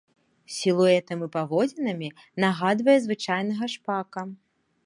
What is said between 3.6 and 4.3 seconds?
шпака.